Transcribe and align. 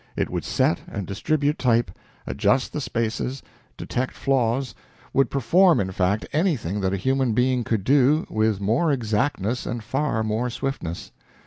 It 0.15 0.31
would 0.31 0.43
set 0.43 0.79
and 0.87 1.05
distribute 1.05 1.59
type, 1.59 1.91
adjust 2.25 2.73
the 2.73 2.81
spaces, 2.81 3.43
detect 3.77 4.15
flaws 4.15 4.73
would 5.13 5.29
perform, 5.29 5.79
in 5.79 5.91
fact, 5.91 6.25
anything 6.33 6.81
that 6.81 6.91
a 6.95 6.97
human 6.97 7.33
being 7.33 7.63
could 7.63 7.83
do, 7.83 8.25
with 8.27 8.59
more 8.59 8.91
exactness 8.91 9.67
and 9.67 9.83
far 9.83 10.23
more 10.23 10.49
swiftness. 10.49 11.11